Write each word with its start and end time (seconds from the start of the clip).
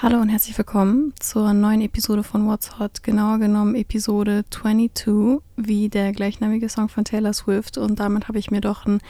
Hallo 0.00 0.20
und 0.20 0.28
herzlich 0.28 0.56
willkommen 0.56 1.12
zur 1.18 1.52
neuen 1.52 1.80
Episode 1.80 2.22
von 2.22 2.46
What's 2.46 2.78
Hot, 2.78 3.02
genauer 3.02 3.38
genommen 3.38 3.74
Episode 3.74 4.44
22, 4.48 5.40
wie 5.56 5.88
der 5.88 6.12
gleichnamige 6.12 6.68
Song 6.68 6.88
von 6.88 7.04
Taylor 7.04 7.32
Swift. 7.32 7.78
Und 7.78 7.98
damit 7.98 8.28
habe 8.28 8.38
ich 8.38 8.52
mir 8.52 8.60
doch 8.60 8.86
einen 8.86 9.00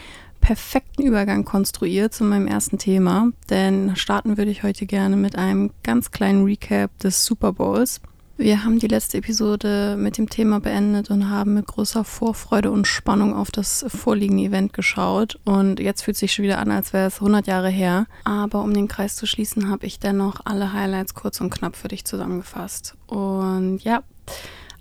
perfekten 0.40 1.03
Übergang 1.03 1.45
konstruiert 1.45 2.14
zu 2.14 2.24
meinem 2.24 2.46
ersten 2.46 2.79
Thema, 2.79 3.29
denn 3.51 3.96
starten 3.96 4.38
würde 4.38 4.51
ich 4.51 4.62
heute 4.62 4.87
gerne 4.87 5.16
mit 5.16 5.37
einem 5.37 5.72
ganz 5.82 6.11
kleinen 6.11 6.45
Recap 6.45 6.98
des 7.00 7.22
Super 7.22 7.52
Bowls. 7.52 8.00
Wir 8.40 8.62
haben 8.64 8.78
die 8.78 8.86
letzte 8.86 9.18
Episode 9.18 9.96
mit 9.98 10.16
dem 10.16 10.30
Thema 10.30 10.60
beendet 10.60 11.10
und 11.10 11.28
haben 11.28 11.54
mit 11.54 11.66
großer 11.66 12.04
Vorfreude 12.04 12.70
und 12.70 12.87
Spannung 12.87 13.34
auf 13.34 13.50
das 13.50 13.84
vorliegende 13.88 14.44
Event 14.44 14.72
geschaut. 14.72 15.40
Und 15.44 15.80
jetzt 15.80 16.02
fühlt 16.02 16.16
sich 16.16 16.32
schon 16.32 16.45
wieder 16.45 16.60
an, 16.60 16.70
als 16.70 16.92
wäre 16.92 17.09
es 17.09 17.16
100 17.16 17.48
Jahre 17.48 17.69
her. 17.69 18.06
Aber 18.23 18.62
um 18.62 18.73
den 18.73 18.87
Kreis 18.87 19.16
zu 19.16 19.27
schließen, 19.27 19.69
habe 19.69 19.87
ich 19.87 19.98
dennoch 19.98 20.42
alle 20.45 20.73
Highlights 20.73 21.14
kurz 21.14 21.41
und 21.41 21.51
knapp 21.51 21.74
für 21.74 21.88
dich 21.88 22.05
zusammengefasst. 22.05 22.95
Und 23.09 23.80
ja, 23.82 24.05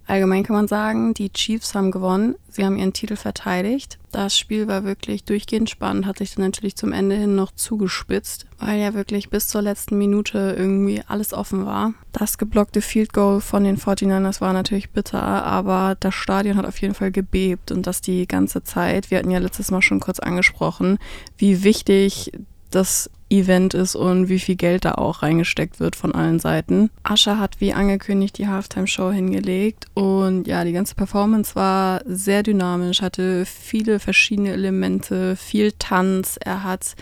Allgemein 0.07 0.43
kann 0.43 0.55
man 0.55 0.69
sagen, 0.69 1.13
die 1.13 1.29
Chiefs 1.31 1.75
haben 1.75 1.91
gewonnen. 1.91 2.35
Sie 2.49 2.63
haben 2.63 2.77
ihren 2.77 2.93
Titel 2.93 3.17
verteidigt. 3.17 3.99
Das 4.13 4.37
Spiel 4.37 4.67
war 4.69 4.85
wirklich 4.85 5.25
durchgehend 5.25 5.69
spannend, 5.69 6.05
hat 6.05 6.19
sich 6.19 6.33
dann 6.33 6.45
natürlich 6.45 6.77
zum 6.77 6.93
Ende 6.93 7.17
hin 7.17 7.35
noch 7.35 7.51
zugespitzt, 7.51 8.45
weil 8.57 8.79
ja 8.79 8.93
wirklich 8.93 9.29
bis 9.29 9.49
zur 9.49 9.61
letzten 9.61 9.97
Minute 9.97 10.55
irgendwie 10.57 11.03
alles 11.07 11.33
offen 11.33 11.65
war. 11.65 11.93
Das 12.13 12.37
geblockte 12.37 12.81
Field 12.81 13.11
Goal 13.11 13.41
von 13.41 13.65
den 13.65 13.77
49ers 13.77 14.39
war 14.39 14.53
natürlich 14.53 14.91
bitter, 14.91 15.21
aber 15.21 15.97
das 15.99 16.15
Stadion 16.15 16.55
hat 16.55 16.65
auf 16.65 16.79
jeden 16.79 16.93
Fall 16.93 17.11
gebebt 17.11 17.71
und 17.71 17.85
das 17.85 17.99
die 17.99 18.27
ganze 18.27 18.63
Zeit. 18.63 19.11
Wir 19.11 19.19
hatten 19.19 19.29
ja 19.29 19.39
letztes 19.39 19.71
Mal 19.71 19.81
schon 19.81 19.99
kurz 19.99 20.19
angesprochen, 20.19 20.99
wie 21.37 21.63
wichtig 21.63 22.31
das 22.71 23.09
Event 23.29 23.73
ist 23.73 23.95
und 23.95 24.29
wie 24.29 24.39
viel 24.39 24.55
Geld 24.55 24.85
da 24.85 24.93
auch 24.93 25.23
reingesteckt 25.23 25.79
wird 25.79 25.95
von 25.95 26.13
allen 26.13 26.39
Seiten. 26.39 26.89
Asha 27.03 27.37
hat 27.37 27.59
wie 27.59 27.73
angekündigt 27.73 28.37
die 28.37 28.47
Halftime-Show 28.47 29.11
hingelegt 29.11 29.85
und 29.93 30.47
ja, 30.47 30.63
die 30.63 30.71
ganze 30.71 30.95
Performance 30.95 31.55
war 31.55 32.01
sehr 32.05 32.43
dynamisch, 32.43 33.01
hatte 33.01 33.45
viele 33.45 33.99
verschiedene 33.99 34.51
Elemente, 34.51 35.35
viel 35.35 35.73
Tanz. 35.73 36.37
Er 36.39 36.63
hat 36.63 36.95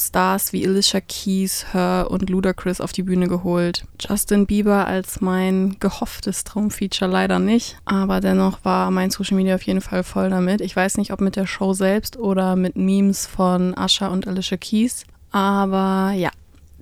Stars 0.00 0.52
wie 0.52 0.66
Alicia 0.66 1.00
Keys, 1.00 1.66
Her 1.72 2.08
und 2.10 2.28
Ludacris 2.28 2.80
auf 2.80 2.92
die 2.92 3.04
Bühne 3.04 3.28
geholt. 3.28 3.84
Justin 4.00 4.46
Bieber 4.46 4.86
als 4.86 5.20
mein 5.20 5.76
gehofftes 5.78 6.42
Traumfeature 6.44 7.10
leider 7.10 7.38
nicht, 7.38 7.78
aber 7.84 8.20
dennoch 8.20 8.64
war 8.64 8.90
mein 8.90 9.10
Social 9.10 9.36
Media 9.36 9.54
auf 9.54 9.62
jeden 9.62 9.80
Fall 9.80 10.02
voll 10.02 10.30
damit. 10.30 10.60
Ich 10.60 10.74
weiß 10.74 10.96
nicht, 10.96 11.12
ob 11.12 11.20
mit 11.20 11.36
der 11.36 11.46
Show 11.46 11.74
selbst 11.74 12.16
oder 12.16 12.56
mit 12.56 12.76
Memes 12.76 13.26
von 13.26 13.76
Asha 13.76 14.08
und 14.08 14.26
Alicia 14.26 14.56
Keys, 14.56 15.04
aber 15.34 16.12
ja, 16.12 16.30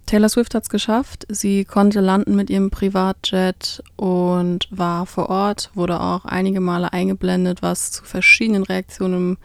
Taylor 0.04 0.28
Swift 0.28 0.54
hat 0.54 0.64
es 0.64 0.68
geschafft. 0.68 1.24
Sie 1.30 1.64
konnte 1.64 2.00
landen 2.00 2.36
mit 2.36 2.50
ihrem 2.50 2.70
Privatjet 2.70 3.82
und 3.96 4.68
war 4.70 5.06
vor 5.06 5.30
Ort, 5.30 5.70
wurde 5.72 5.98
auch 5.98 6.26
einige 6.26 6.60
Male 6.60 6.92
eingeblendet, 6.92 7.62
was 7.62 7.92
zu 7.92 8.04
verschiedenen 8.04 8.62
Reaktionen 8.62 9.14
im 9.14 9.38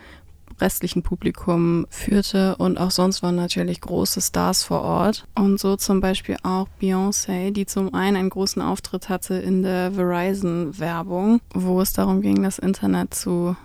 restlichen 0.59 1.03
Publikum 1.03 1.85
führte. 1.89 2.57
Und 2.57 2.79
auch 2.79 2.91
sonst 2.91 3.23
waren 3.23 3.37
natürlich 3.37 3.79
große 3.79 4.19
Stars 4.19 4.63
vor 4.63 4.81
Ort. 4.81 5.25
Und 5.35 5.57
so 5.57 5.77
zum 5.77 6.01
Beispiel 6.01 6.35
auch 6.43 6.67
Beyoncé, 6.81 7.51
die 7.51 7.65
zum 7.65 7.93
einen 7.93 8.17
einen 8.17 8.29
großen 8.29 8.61
Auftritt 8.61 9.07
hatte 9.07 9.35
in 9.35 9.63
der 9.63 9.93
Verizon-Werbung, 9.93 11.39
wo 11.53 11.79
es 11.79 11.93
darum 11.93 12.19
ging, 12.21 12.43
das 12.43 12.59
Internet 12.59 13.13
zu 13.13 13.55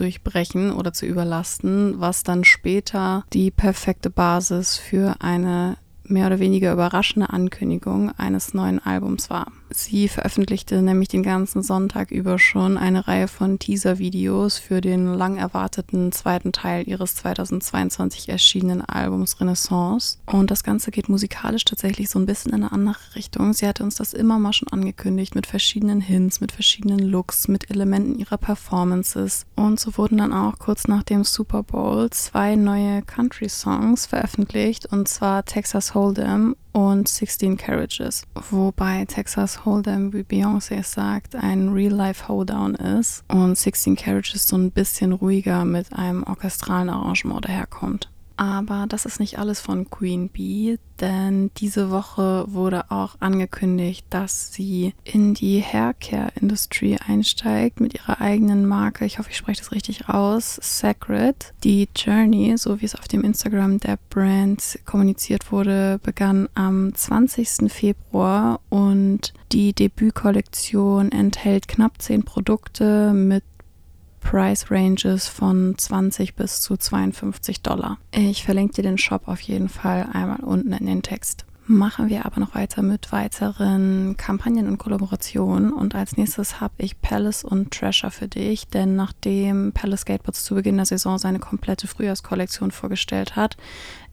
durchbrechen 0.00 0.72
oder 0.72 0.92
zu 0.92 1.06
überlasten, 1.06 2.00
was 2.00 2.22
dann 2.22 2.44
später 2.44 3.24
die 3.32 3.50
perfekte 3.50 4.10
Basis 4.10 4.76
für 4.76 5.16
eine 5.20 5.76
mehr 6.10 6.26
oder 6.26 6.38
weniger 6.38 6.72
überraschende 6.72 7.30
Ankündigung 7.30 8.10
eines 8.16 8.54
neuen 8.54 8.78
Albums 8.78 9.30
war. 9.30 9.52
Sie 9.72 10.08
veröffentlichte 10.08 10.82
nämlich 10.82 11.08
den 11.08 11.22
ganzen 11.22 11.62
Sonntag 11.62 12.10
über 12.10 12.40
schon 12.40 12.76
eine 12.76 13.06
Reihe 13.06 13.28
von 13.28 13.60
Teaser-Videos 13.60 14.58
für 14.58 14.80
den 14.80 15.14
lang 15.14 15.36
erwarteten 15.36 16.10
zweiten 16.10 16.50
Teil 16.52 16.88
ihres 16.88 17.14
2022 17.14 18.28
erschienenen 18.28 18.82
Albums 18.82 19.40
Renaissance. 19.40 20.18
Und 20.26 20.50
das 20.50 20.64
Ganze 20.64 20.90
geht 20.90 21.08
musikalisch 21.08 21.64
tatsächlich 21.64 22.10
so 22.10 22.18
ein 22.18 22.26
bisschen 22.26 22.52
in 22.52 22.64
eine 22.64 22.72
andere 22.72 22.98
Richtung. 23.14 23.52
Sie 23.52 23.66
hatte 23.66 23.84
uns 23.84 23.94
das 23.94 24.12
immer 24.12 24.40
mal 24.40 24.52
schon 24.52 24.68
angekündigt 24.68 25.36
mit 25.36 25.46
verschiedenen 25.46 26.00
Hints, 26.00 26.40
mit 26.40 26.50
verschiedenen 26.50 26.98
Looks, 26.98 27.46
mit 27.46 27.70
Elementen 27.70 28.18
ihrer 28.18 28.38
Performances. 28.38 29.46
Und 29.54 29.78
so 29.78 29.96
wurden 29.96 30.18
dann 30.18 30.32
auch 30.32 30.58
kurz 30.58 30.88
nach 30.88 31.04
dem 31.04 31.22
Super 31.22 31.62
Bowl 31.62 32.10
zwei 32.10 32.56
neue 32.56 33.02
Country-Songs 33.02 34.06
veröffentlicht, 34.06 34.86
und 34.86 35.06
zwar 35.06 35.44
Texas 35.44 35.94
Hold'em 35.94 35.99
und 36.72 37.08
16 37.08 37.56
Carriages, 37.56 38.22
wobei 38.50 39.04
Texas 39.04 39.64
Hold'em, 39.64 40.12
wie 40.12 40.22
Beyoncé 40.22 40.78
es 40.78 40.92
sagt, 40.92 41.34
ein 41.34 41.68
Real-Life 41.70 42.28
Hoedown 42.28 42.74
ist 42.74 43.24
und 43.28 43.56
16 43.56 43.96
Carriages 43.96 44.46
so 44.46 44.56
ein 44.56 44.70
bisschen 44.70 45.12
ruhiger 45.12 45.64
mit 45.64 45.92
einem 45.92 46.22
orchestralen 46.22 46.88
Arrangement 46.88 47.44
daherkommt. 47.44 48.10
Aber 48.40 48.86
das 48.88 49.04
ist 49.04 49.20
nicht 49.20 49.38
alles 49.38 49.60
von 49.60 49.90
Queen 49.90 50.30
Bee, 50.30 50.78
denn 50.98 51.50
diese 51.58 51.90
Woche 51.90 52.46
wurde 52.48 52.90
auch 52.90 53.16
angekündigt, 53.20 54.06
dass 54.08 54.54
sie 54.54 54.94
in 55.04 55.34
die 55.34 55.60
Haircare-Industrie 55.60 56.96
einsteigt 57.06 57.80
mit 57.80 57.92
ihrer 57.92 58.22
eigenen 58.22 58.64
Marke. 58.64 59.04
Ich 59.04 59.18
hoffe, 59.18 59.28
ich 59.28 59.36
spreche 59.36 59.60
das 59.60 59.72
richtig 59.72 60.08
aus. 60.08 60.58
Sacred. 60.62 61.52
Die 61.64 61.86
Journey, 61.94 62.56
so 62.56 62.80
wie 62.80 62.86
es 62.86 62.94
auf 62.94 63.08
dem 63.08 63.24
Instagram 63.24 63.78
der 63.78 63.98
Brand 64.08 64.78
kommuniziert 64.86 65.52
wurde, 65.52 66.00
begann 66.02 66.48
am 66.54 66.94
20. 66.94 67.70
Februar 67.70 68.60
und 68.70 69.34
die 69.52 69.74
Debütkollektion 69.74 71.12
enthält 71.12 71.68
knapp 71.68 72.00
10 72.00 72.22
Produkte 72.22 73.12
mit 73.12 73.44
Price 74.30 74.70
Ranges 74.70 75.26
von 75.26 75.74
20 75.76 76.36
bis 76.36 76.60
zu 76.60 76.76
52 76.76 77.62
Dollar. 77.62 77.98
Ich 78.12 78.44
verlinke 78.44 78.74
dir 78.74 78.82
den 78.82 78.96
Shop 78.96 79.26
auf 79.26 79.40
jeden 79.40 79.68
Fall 79.68 80.08
einmal 80.12 80.38
unten 80.44 80.72
in 80.72 80.86
den 80.86 81.02
Text 81.02 81.46
machen 81.70 82.08
wir 82.08 82.26
aber 82.26 82.40
noch 82.40 82.54
weiter 82.54 82.82
mit 82.82 83.12
weiteren 83.12 84.16
Kampagnen 84.16 84.66
und 84.66 84.78
Kollaborationen. 84.78 85.72
Und 85.72 85.94
als 85.94 86.16
nächstes 86.16 86.60
habe 86.60 86.74
ich 86.78 87.00
Palace 87.00 87.44
und 87.44 87.70
Treasure 87.70 88.10
für 88.10 88.28
dich, 88.28 88.66
denn 88.66 88.96
nachdem 88.96 89.72
Palace 89.72 90.00
Skateboards 90.00 90.44
zu 90.44 90.56
Beginn 90.56 90.76
der 90.76 90.86
Saison 90.86 91.16
seine 91.18 91.38
komplette 91.38 91.86
Frühjahrskollektion 91.86 92.72
vorgestellt 92.72 93.36
hat, 93.36 93.56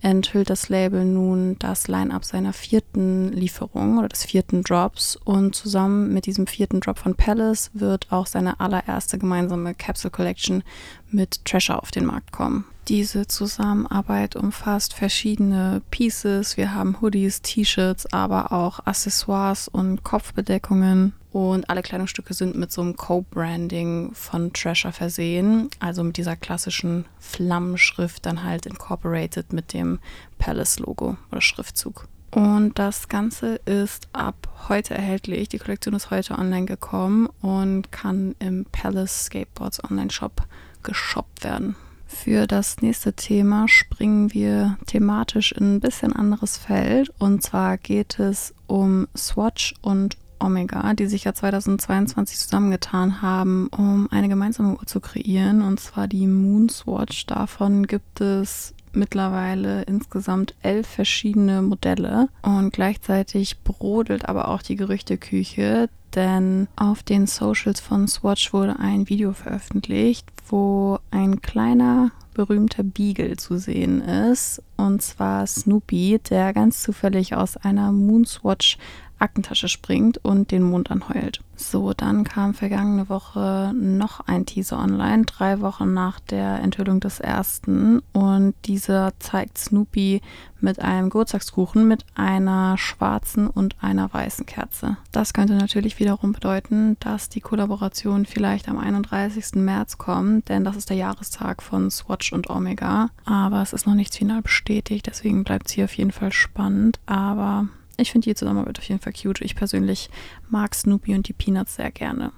enthüllt 0.01 0.49
das 0.49 0.69
Label 0.69 1.03
nun 1.03 1.57
das 1.57 1.87
Line-up 1.87 2.23
seiner 2.23 2.53
vierten 2.53 3.33
Lieferung 3.33 3.97
oder 3.97 4.09
des 4.09 4.23
vierten 4.23 4.61
Drops. 4.61 5.15
Und 5.15 5.55
zusammen 5.55 6.13
mit 6.13 6.27
diesem 6.27 6.45
vierten 6.45 6.79
Drop 6.79 6.99
von 6.99 7.15
Palace 7.15 7.71
wird 7.73 8.11
auch 8.11 8.27
seine 8.27 8.59
allererste 8.59 9.17
gemeinsame 9.17 9.73
Capsule 9.73 10.11
Collection 10.11 10.63
mit 11.09 11.43
Treasure 11.43 11.81
auf 11.81 11.89
den 11.89 12.05
Markt 12.05 12.31
kommen. 12.31 12.65
Diese 12.87 13.27
Zusammenarbeit 13.27 14.37
umfasst 14.37 14.93
verschiedene 14.93 15.81
Pieces. 15.91 16.55
Wir 16.55 16.73
haben 16.73 17.01
Hoodies, 17.01 17.41
T-Shirts, 17.41 18.13
aber 18.13 18.53
auch 18.53 18.79
Accessoires 18.85 19.67
und 19.67 20.05
Kopfbedeckungen. 20.05 21.11
Und 21.33 21.69
alle 21.69 21.81
Kleidungsstücke 21.81 22.33
sind 22.33 22.55
mit 22.55 22.71
so 22.71 22.79
einem 22.79 22.95
Co-Branding 22.95 24.13
von 24.13 24.53
Treasure 24.53 24.93
versehen. 24.93 25.69
Also 25.79 26.01
mit 26.01 26.15
dieser 26.15 26.37
klassischen 26.37 27.03
Flammenschrift 27.19 28.25
dann 28.25 28.43
halt 28.43 28.65
incorporated 28.65 29.51
mit 29.51 29.73
dem 29.73 29.99
Palace-Logo 30.37 31.17
oder 31.29 31.41
Schriftzug. 31.41 32.07
Und 32.31 32.79
das 32.79 33.09
Ganze 33.09 33.55
ist 33.65 34.07
ab 34.13 34.47
heute 34.69 34.93
erhältlich. 34.93 35.49
Die 35.49 35.59
Kollektion 35.59 35.93
ist 35.93 36.09
heute 36.09 36.37
online 36.37 36.65
gekommen 36.65 37.27
und 37.41 37.91
kann 37.91 38.33
im 38.39 38.65
Palace 38.71 39.25
Skateboards 39.25 39.83
Online 39.83 40.09
Shop 40.09 40.43
geshoppt 40.83 41.43
werden. 41.43 41.75
Für 42.07 42.47
das 42.47 42.81
nächste 42.81 43.13
Thema 43.13 43.67
springen 43.67 44.33
wir 44.33 44.77
thematisch 44.87 45.51
in 45.51 45.75
ein 45.75 45.79
bisschen 45.79 46.13
anderes 46.13 46.57
Feld. 46.57 47.11
Und 47.19 47.43
zwar 47.43 47.77
geht 47.77 48.19
es 48.19 48.53
um 48.65 49.07
Swatch 49.15 49.73
und 49.81 50.17
Omega, 50.39 50.93
die 50.93 51.07
sich 51.07 51.23
ja 51.25 51.33
2022 51.33 52.37
zusammengetan 52.37 53.21
haben, 53.21 53.67
um 53.67 54.07
eine 54.11 54.29
gemeinsame 54.29 54.73
Uhr 54.73 54.85
zu 54.85 54.99
kreieren, 54.99 55.61
und 55.61 55.79
zwar 55.79 56.07
die 56.07 56.27
Moon 56.27 56.69
Swatch. 56.69 57.25
Davon 57.25 57.87
gibt 57.87 58.21
es 58.21 58.73
mittlerweile 58.93 59.83
insgesamt 59.83 60.55
elf 60.61 60.87
verschiedene 60.87 61.61
Modelle 61.61 62.29
und 62.41 62.71
gleichzeitig 62.71 63.59
brodelt 63.63 64.27
aber 64.27 64.47
auch 64.47 64.61
die 64.61 64.75
Gerüchteküche, 64.75 65.89
denn 66.15 66.67
auf 66.75 67.03
den 67.03 67.27
Socials 67.27 67.79
von 67.79 68.07
Swatch 68.07 68.53
wurde 68.53 68.79
ein 68.79 69.07
Video 69.09 69.33
veröffentlicht, 69.33 70.27
wo 70.49 70.96
ein 71.11 71.41
kleiner 71.41 72.11
berühmter 72.33 72.83
Beagle 72.83 73.37
zu 73.37 73.57
sehen 73.57 74.01
ist, 74.01 74.61
und 74.75 75.01
zwar 75.01 75.47
Snoopy, 75.47 76.19
der 76.29 76.53
ganz 76.53 76.83
zufällig 76.83 77.35
aus 77.35 77.57
einer 77.57 77.91
Moonswatch 77.91 78.77
Aktentasche 79.19 79.67
springt 79.67 80.23
und 80.23 80.51
den 80.51 80.63
Mond 80.63 80.91
anheult. 80.91 81.41
So, 81.55 81.93
dann 81.93 82.23
kam 82.23 82.53
vergangene 82.53 83.09
Woche 83.09 83.73
noch 83.73 84.19
ein 84.27 84.45
Teaser 84.45 84.77
online, 84.77 85.25
drei 85.25 85.59
Wochen 85.59 85.91
nach 85.91 86.19
der 86.19 86.59
Enthüllung 86.59 86.99
des 86.99 87.19
ersten. 87.19 88.01
Und 88.13 88.53
dieser 88.65 89.13
zeigt 89.19 89.57
Snoopy 89.57 90.21
mit 90.61 90.79
einem 90.79 91.09
Geburtstagskuchen 91.09 91.87
mit 91.87 92.05
einer 92.15 92.77
schwarzen 92.77 93.47
und 93.47 93.75
einer 93.81 94.13
weißen 94.13 94.45
Kerze. 94.45 94.97
Das 95.11 95.33
könnte 95.33 95.55
natürlich 95.55 95.99
wiederum 95.99 96.31
bedeuten, 96.31 96.97
dass 96.99 97.29
die 97.29 97.41
Kollaboration 97.41 98.25
vielleicht 98.25 98.69
am 98.69 98.77
31. 98.77 99.55
März 99.55 99.97
kommt, 99.97 100.49
denn 100.49 100.63
das 100.63 100.75
ist 100.75 100.89
der 100.89 100.97
Jahrestag 100.97 101.63
von 101.63 101.89
Swatch 101.89 102.33
und 102.33 102.49
Omega. 102.49 103.09
Aber 103.25 103.61
es 103.61 103.73
ist 103.73 103.87
noch 103.87 103.95
nichts 103.95 104.17
final 104.17 104.41
bestätigt, 104.41 105.07
deswegen 105.07 105.43
bleibt 105.43 105.67
es 105.67 105.73
hier 105.73 105.85
auf 105.85 105.97
jeden 105.97 106.11
Fall 106.11 106.31
spannend. 106.31 106.99
Aber 107.07 107.67
ich 107.97 108.11
finde 108.11 108.29
die 108.29 108.35
Zusammenarbeit 108.35 108.79
auf 108.79 108.87
jeden 108.87 109.01
Fall 109.01 109.13
cute. 109.13 109.41
Ich 109.41 109.55
persönlich 109.55 110.09
mag 110.49 110.75
Snoopy 110.75 111.15
und 111.15 111.27
die 111.27 111.33
Peanuts 111.33 111.75
sehr 111.75 111.91
gerne. 111.91 112.31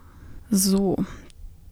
So, 0.49 0.97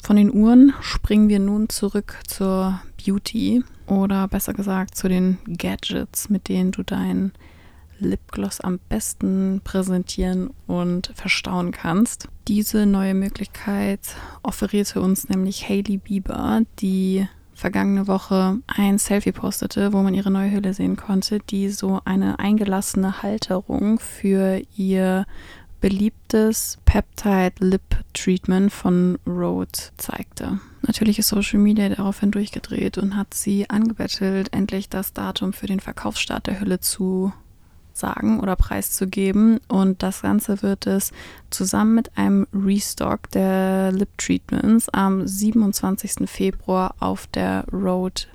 von 0.04 0.16
den 0.16 0.34
Uhren 0.34 0.74
springen 0.82 1.30
wir 1.30 1.40
nun 1.40 1.70
zurück 1.70 2.20
zur 2.28 2.80
Beauty 3.04 3.64
oder 3.88 4.28
besser 4.28 4.54
gesagt 4.54 4.96
zu 4.96 5.08
den 5.08 5.38
Gadgets, 5.48 6.30
mit 6.30 6.48
denen 6.50 6.72
du 6.72 6.84
deinen 6.84 7.32
Lipgloss 8.00 8.62
am 8.62 8.80
besten 8.90 9.62
präsentieren 9.64 10.52
und 10.68 11.12
verstauen 11.16 11.72
kannst. 11.72 12.28
Diese 12.48 12.86
neue 12.86 13.16
Möglichkeit 13.16 14.02
offerierte 14.44 15.02
uns 15.02 15.30
nämlich 15.30 15.68
Hailey 15.68 15.98
Bieber, 15.98 16.62
die 16.80 17.28
vergangene 17.58 18.08
Woche 18.08 18.60
ein 18.68 19.00
Selfie 19.00 19.32
postete, 19.32 19.92
wo 19.92 20.04
man 20.04 20.14
ihre 20.14 20.30
neue 20.30 20.52
Hülle 20.52 20.74
sehen 20.74 20.96
konnte, 20.96 21.40
die 21.40 21.70
so 21.70 22.00
eine 22.06 22.38
eingelassene 22.40 23.24
Halterung 23.24 24.00
für 24.00 24.62
ihr 24.76 25.26
beliebtes 25.82 26.78
Peptide 26.86 27.54
Lip 27.60 28.04
Treatment 28.14 28.72
von 28.72 29.18
Rode 29.26 29.72
zeigte. 29.98 30.60
Natürlich 30.84 31.20
ist 31.20 31.30
Social 31.30 31.60
Media 31.60 31.90
daraufhin 31.90 32.32
durchgedreht 32.32 32.98
und 32.98 33.16
hat 33.16 33.34
sie 33.34 33.70
angebettelt, 33.70 34.54
endlich 34.54 34.88
das 34.90 35.14
Datum 35.14 35.52
für 35.52 35.68
den 35.68 35.80
Verkaufsstart 35.80 36.48
der 36.48 36.60
Hülle 36.60 36.80
zu 36.80 37.34
sagen 37.98 38.40
oder 38.40 38.56
preiszugeben. 38.56 39.60
Und 39.68 40.04
das 40.04 40.22
Ganze 40.22 40.62
wird 40.62 40.88
es 40.88 41.12
zusammen 41.50 41.96
mit 41.96 42.18
einem 42.18 42.48
Restock 42.54 43.30
der 43.32 43.92
Lip 43.92 44.10
Treatments 44.18 44.90
am 44.90 45.28
27. 45.28 46.30
Februar 46.30 46.96
auf 47.00 47.28
der 47.28 47.66
Road 47.72 48.28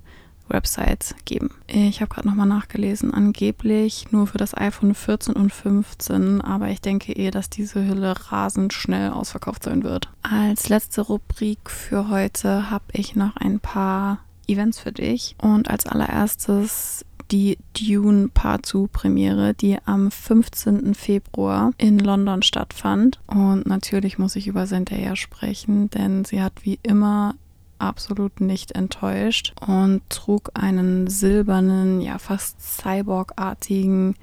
Website 0.53 1.15
geben. 1.25 1.51
Ich 1.67 2.01
habe 2.01 2.15
gerade 2.15 2.29
nochmal 2.29 2.47
nachgelesen, 2.47 3.13
angeblich 3.13 4.13
nur 4.13 4.27
für 4.27 4.39
das 4.39 4.57
iPhone 4.57 4.95
14 4.95 5.35
und 5.35 5.53
15, 5.53 6.41
aber 6.41 6.69
ich 6.69 6.81
denke 6.81 7.13
eh, 7.13 7.31
dass 7.31 7.51
diese 7.51 7.87
Hülle 7.87 8.15
rasend 8.31 8.73
schnell 8.73 9.11
ausverkauft 9.11 9.65
sein 9.65 9.83
wird. 9.83 10.09
Als 10.23 10.69
letzte 10.69 11.03
Rubrik 11.03 11.71
für 11.71 12.09
heute 12.09 12.71
habe 12.71 12.85
ich 12.93 13.17
noch 13.17 13.37
ein 13.37 13.61
paar 13.61 14.19
Events 14.47 14.81
für 14.81 14.93
dich 14.93 15.37
und 15.41 15.71
als 15.71 15.87
allererstes 15.87 17.05
die 17.33 17.59
Dune 17.73 18.29
Part 18.29 18.67
2 18.67 18.89
Premiere, 18.93 19.55
die 19.55 19.79
am 19.87 20.11
15. 20.11 20.95
Februar 20.95 21.73
in 21.79 21.99
London 21.99 22.43
stattfand. 22.43 23.19
Und 23.27 23.67
natürlich 23.67 24.19
muss 24.19 24.37
ich 24.37 24.47
über 24.47 24.67
Zendaya 24.67 25.17
sprechen, 25.17 25.89
denn 25.91 26.25
sie 26.25 26.43
hat 26.43 26.53
wie 26.63 26.79
immer 26.83 27.35
absolut 27.79 28.41
nicht 28.41 28.73
enttäuscht 28.73 29.55
und 29.67 30.03
trug 30.09 30.51
einen 30.55 31.09
silbernen, 31.09 32.01
ja 32.01 32.19
fast 32.19 32.61
Cyborg-artigen 32.61 34.15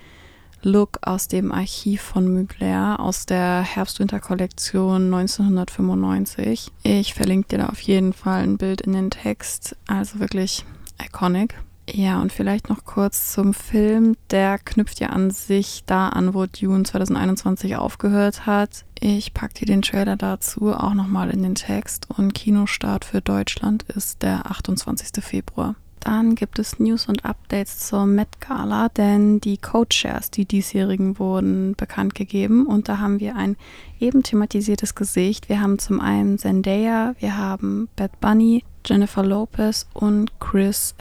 Look 0.61 0.99
aus 1.01 1.27
dem 1.27 1.51
Archiv 1.51 2.01
von 2.01 2.33
Mugler 2.33 2.99
aus 2.99 3.25
der 3.25 3.61
Herbst-Winter-Kollektion 3.61 5.13
1995. 5.13 6.71
Ich 6.83 7.13
verlinke 7.13 7.49
dir 7.49 7.57
da 7.59 7.69
auf 7.69 7.79
jeden 7.81 8.13
Fall 8.13 8.43
ein 8.43 8.57
Bild 8.57 8.81
in 8.81 8.93
den 8.93 9.09
Text. 9.09 9.77
Also 9.87 10.19
wirklich 10.19 10.65
iconic. 11.01 11.55
Ja, 11.93 12.21
und 12.21 12.31
vielleicht 12.31 12.69
noch 12.69 12.85
kurz 12.85 13.31
zum 13.31 13.53
Film. 13.53 14.15
Der 14.29 14.59
knüpft 14.59 14.99
ja 14.99 15.09
an 15.09 15.31
sich 15.31 15.83
da 15.85 16.09
an, 16.09 16.33
wo 16.33 16.45
Dune 16.45 16.83
2021 16.83 17.77
aufgehört 17.77 18.45
hat. 18.45 18.85
Ich 18.99 19.33
packe 19.33 19.53
dir 19.53 19.65
den 19.65 19.81
Trailer 19.81 20.17
dazu 20.17 20.73
auch 20.73 20.93
nochmal 20.93 21.29
in 21.29 21.41
den 21.41 21.55
Text 21.55 22.07
und 22.09 22.33
Kinostart 22.33 23.05
für 23.05 23.21
Deutschland 23.21 23.83
ist 23.83 24.21
der 24.23 24.51
28. 24.51 25.23
Februar. 25.23 25.75
Dann 25.99 26.35
gibt 26.35 26.59
es 26.59 26.79
News 26.79 27.07
und 27.07 27.25
Updates 27.25 27.79
zur 27.79 28.05
Met 28.05 28.39
Gala, 28.39 28.89
denn 28.89 29.41
die 29.41 29.57
Co-Chairs, 29.57 30.31
die 30.31 30.45
diesjährigen, 30.45 31.19
wurden 31.19 31.75
bekannt 31.75 32.15
gegeben 32.15 32.65
und 32.65 32.87
da 32.87 32.99
haben 32.99 33.19
wir 33.19 33.35
ein 33.35 33.57
eben 33.99 34.23
thematisiertes 34.23 34.95
Gesicht. 34.95 35.49
Wir 35.49 35.61
haben 35.61 35.77
zum 35.77 35.99
einen 35.99 36.37
Zendaya, 36.37 37.15
wir 37.19 37.37
haben 37.37 37.89
Bad 37.97 38.19
Bunny, 38.21 38.63
Jennifer 38.85 39.25
Lopez 39.25 39.87
und 39.93 40.39
Chris 40.39 40.95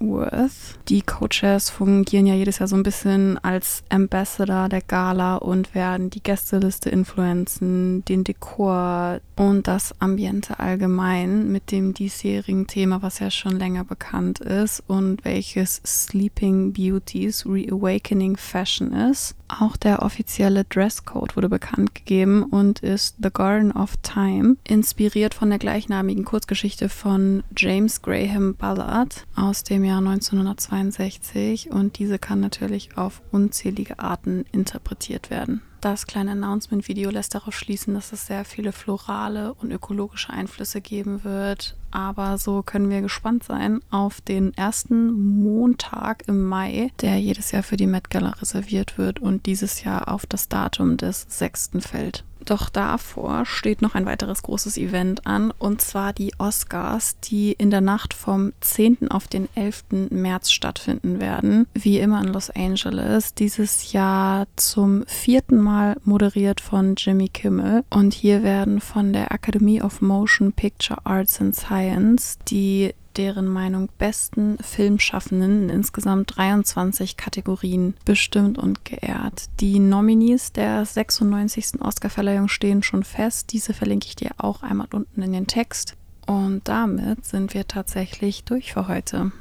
Hemsworth. 0.00 0.78
Die 0.88 1.02
Coaches 1.02 1.70
fungieren 1.70 2.26
ja 2.26 2.34
jedes 2.34 2.58
Jahr 2.58 2.68
so 2.68 2.76
ein 2.76 2.82
bisschen 2.82 3.38
als 3.38 3.84
Ambassador 3.90 4.68
der 4.68 4.80
Gala 4.80 5.36
und 5.36 5.74
werden 5.74 6.10
die 6.10 6.22
Gästeliste 6.22 6.90
influenzen, 6.90 8.04
den 8.06 8.24
Dekor 8.24 9.20
und 9.36 9.68
das 9.68 9.94
Ambiente 10.00 10.58
allgemein 10.58 11.50
mit 11.52 11.70
dem 11.70 11.94
diesjährigen 11.94 12.66
Thema, 12.66 13.02
was 13.02 13.20
ja 13.20 13.30
schon 13.30 13.58
länger 13.58 13.84
bekannt 13.84 14.40
ist 14.40 14.82
und 14.86 15.24
welches 15.24 15.80
Sleeping 15.86 16.72
Beauties 16.72 17.46
Reawakening 17.46 18.36
Fashion 18.36 18.92
ist. 18.92 19.36
Auch 19.48 19.76
der 19.76 20.02
offizielle 20.02 20.64
Dresscode 20.64 21.36
wurde 21.36 21.48
bekannt 21.48 21.94
gegeben 21.94 22.44
und 22.44 22.80
ist 22.80 23.16
The 23.20 23.30
Garden 23.32 23.72
of 23.72 23.96
Time, 24.02 24.56
inspiriert 24.66 25.34
von 25.34 25.50
der 25.50 25.58
gleichnamigen 25.58 26.24
Kurzgeschichte 26.24 26.88
von 26.88 27.42
James 27.56 28.00
Graham 28.00 28.54
Ballard 28.54 29.26
aus 29.34 29.64
dem 29.64 29.82
Jahr 29.90 29.98
1962 29.98 31.70
und 31.70 31.98
diese 31.98 32.18
kann 32.18 32.40
natürlich 32.40 32.96
auf 32.96 33.22
unzählige 33.32 33.98
Arten 33.98 34.44
interpretiert 34.52 35.30
werden. 35.30 35.62
Das 35.80 36.06
kleine 36.06 36.32
Announcement-Video 36.32 37.10
lässt 37.10 37.34
darauf 37.34 37.54
schließen, 37.54 37.94
dass 37.94 38.12
es 38.12 38.26
sehr 38.26 38.44
viele 38.44 38.70
florale 38.70 39.54
und 39.54 39.72
ökologische 39.72 40.30
Einflüsse 40.30 40.80
geben 40.80 41.24
wird. 41.24 41.74
Aber 41.90 42.38
so 42.38 42.62
können 42.62 42.90
wir 42.90 43.00
gespannt 43.00 43.44
sein 43.44 43.80
auf 43.90 44.20
den 44.20 44.54
ersten 44.54 45.10
Montag 45.42 46.28
im 46.28 46.44
Mai, 46.44 46.92
der 47.00 47.18
jedes 47.18 47.50
Jahr 47.50 47.62
für 47.62 47.76
die 47.78 47.86
Met 47.86 48.10
Gala 48.10 48.30
reserviert 48.30 48.98
wird 48.98 49.20
und 49.20 49.46
dieses 49.46 49.82
Jahr 49.82 50.08
auf 50.08 50.26
das 50.26 50.48
Datum 50.48 50.98
des 50.98 51.26
6. 51.28 51.70
fällt. 51.80 52.24
Doch 52.44 52.68
davor 52.68 53.44
steht 53.46 53.82
noch 53.82 53.94
ein 53.94 54.06
weiteres 54.06 54.42
großes 54.42 54.76
Event 54.76 55.26
an, 55.26 55.52
und 55.58 55.80
zwar 55.80 56.12
die 56.12 56.32
Oscars, 56.38 57.16
die 57.20 57.52
in 57.52 57.70
der 57.70 57.80
Nacht 57.80 58.14
vom 58.14 58.52
10. 58.60 59.10
auf 59.10 59.28
den 59.28 59.48
11. 59.54 60.10
März 60.10 60.50
stattfinden 60.50 61.20
werden. 61.20 61.66
Wie 61.74 61.98
immer 61.98 62.20
in 62.20 62.32
Los 62.32 62.50
Angeles. 62.50 63.34
Dieses 63.34 63.92
Jahr 63.92 64.46
zum 64.56 65.04
vierten 65.06 65.60
Mal 65.60 65.96
moderiert 66.04 66.60
von 66.60 66.94
Jimmy 66.96 67.28
Kimmel. 67.28 67.84
Und 67.90 68.14
hier 68.14 68.42
werden 68.42 68.80
von 68.80 69.12
der 69.12 69.32
Academy 69.32 69.82
of 69.82 70.00
Motion 70.00 70.52
Picture 70.52 70.98
Arts 71.04 71.40
and 71.40 71.54
Science 71.54 72.38
die 72.48 72.94
deren 73.16 73.46
Meinung 73.46 73.88
besten 73.98 74.58
Filmschaffenden 74.58 75.64
in 75.64 75.68
insgesamt 75.68 76.36
23 76.36 77.16
Kategorien 77.16 77.94
bestimmt 78.04 78.58
und 78.58 78.84
geehrt. 78.84 79.46
Die 79.60 79.78
Nominees 79.78 80.52
der 80.52 80.84
96. 80.84 81.80
Oscarverleihung 81.80 82.48
stehen 82.48 82.82
schon 82.82 83.04
fest. 83.04 83.52
Diese 83.52 83.74
verlinke 83.74 84.06
ich 84.06 84.16
dir 84.16 84.30
auch 84.38 84.62
einmal 84.62 84.88
unten 84.92 85.22
in 85.22 85.32
den 85.32 85.46
Text. 85.46 85.96
Und 86.26 86.68
damit 86.68 87.24
sind 87.24 87.54
wir 87.54 87.66
tatsächlich 87.66 88.44
durch 88.44 88.72
für 88.74 88.86
heute. 88.88 89.32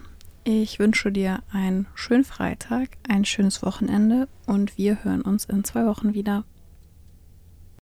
Ich 0.43 0.79
wünsche 0.79 1.11
dir 1.11 1.43
einen 1.51 1.85
schönen 1.93 2.23
Freitag, 2.23 2.97
ein 3.07 3.25
schönes 3.25 3.61
Wochenende 3.61 4.27
und 4.47 4.77
wir 4.77 5.03
hören 5.03 5.21
uns 5.21 5.45
in 5.45 5.63
zwei 5.63 5.85
Wochen 5.85 6.13
wieder. 6.13 6.43